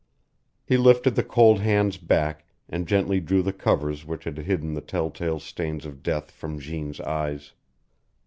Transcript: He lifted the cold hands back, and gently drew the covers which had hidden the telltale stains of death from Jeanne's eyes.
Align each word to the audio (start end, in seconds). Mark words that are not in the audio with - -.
He 0.65 0.77
lifted 0.77 1.13
the 1.13 1.21
cold 1.21 1.59
hands 1.59 1.97
back, 1.97 2.47
and 2.67 2.87
gently 2.87 3.19
drew 3.19 3.43
the 3.43 3.53
covers 3.53 4.03
which 4.03 4.23
had 4.23 4.35
hidden 4.39 4.73
the 4.73 4.81
telltale 4.81 5.39
stains 5.39 5.85
of 5.85 6.01
death 6.01 6.31
from 6.31 6.57
Jeanne's 6.57 6.99
eyes. 6.99 7.53